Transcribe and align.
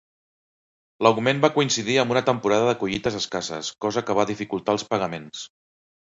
L'augment 1.07 1.43
va 1.43 1.51
coincidir 1.57 1.97
amb 2.05 2.13
una 2.15 2.23
temporada 2.31 2.65
de 2.69 2.73
collites 2.81 3.19
escasses, 3.21 3.71
cosa 3.87 4.05
que 4.09 4.19
va 4.23 4.27
dificultar 4.33 4.77
els 4.79 4.89
pagaments. 4.97 5.47